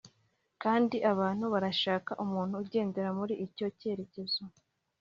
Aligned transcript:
Kandi 0.63 0.97
abantu 1.11 1.45
barashaka 1.53 2.11
umuntu 2.23 2.53
ugendera 2.63 3.09
muri 3.19 3.33
icyo 3.45 3.67
cyerekezo 3.79 4.41